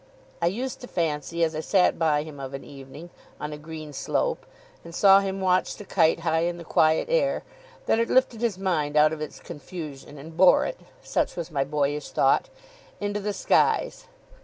I 0.41 0.47
used 0.47 0.81
to 0.81 0.87
fancy, 0.87 1.43
as 1.43 1.55
I 1.55 1.59
sat 1.59 1.99
by 1.99 2.23
him 2.23 2.39
of 2.39 2.55
an 2.55 2.63
evening, 2.63 3.11
on 3.39 3.53
a 3.53 3.57
green 3.59 3.93
slope, 3.93 4.47
and 4.83 4.95
saw 4.95 5.19
him 5.19 5.39
watch 5.39 5.75
the 5.75 5.85
kite 5.85 6.21
high 6.21 6.39
in 6.45 6.57
the 6.57 6.63
quiet 6.63 7.07
air, 7.07 7.43
that 7.85 7.99
it 7.99 8.09
lifted 8.09 8.41
his 8.41 8.57
mind 8.57 8.97
out 8.97 9.13
of 9.13 9.21
its 9.21 9.39
confusion, 9.39 10.17
and 10.17 10.35
bore 10.35 10.65
it 10.65 10.79
(such 11.03 11.35
was 11.35 11.51
my 11.51 11.63
boyish 11.63 12.09
thought) 12.09 12.49
into 12.99 13.19
the 13.19 13.31
skies. 13.31 14.07